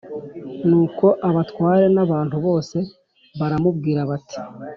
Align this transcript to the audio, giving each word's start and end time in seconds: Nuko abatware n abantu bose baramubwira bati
Nuko 0.67 1.05
abatware 1.29 1.85
n 1.95 1.97
abantu 2.05 2.35
bose 2.45 2.77
baramubwira 3.39 4.01
bati 4.09 4.37